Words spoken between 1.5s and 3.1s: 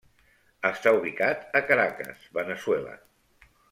a Caracas, Veneçuela.